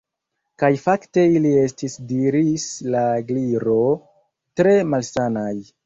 "Kaj 0.61 0.69
fakte 0.85 1.25
ili 1.39 1.51
estis" 1.65 1.99
diris 2.13 2.67
la 2.97 3.07
Gliro 3.31 3.79
"tre 4.61 4.79
malsanaj." 4.95 5.59